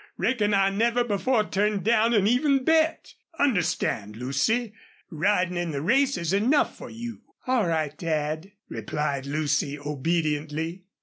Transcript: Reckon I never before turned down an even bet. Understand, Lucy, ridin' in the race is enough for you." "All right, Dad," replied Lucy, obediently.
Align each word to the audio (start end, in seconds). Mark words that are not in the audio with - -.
Reckon 0.17 0.51
I 0.55 0.71
never 0.71 1.03
before 1.03 1.43
turned 1.47 1.83
down 1.83 2.15
an 2.15 2.25
even 2.25 2.63
bet. 2.63 3.13
Understand, 3.37 4.15
Lucy, 4.17 4.73
ridin' 5.11 5.57
in 5.57 5.69
the 5.69 5.81
race 5.83 6.17
is 6.17 6.33
enough 6.33 6.75
for 6.75 6.89
you." 6.89 7.21
"All 7.45 7.67
right, 7.67 7.95
Dad," 7.95 8.51
replied 8.67 9.27
Lucy, 9.27 9.77
obediently. 9.77 10.85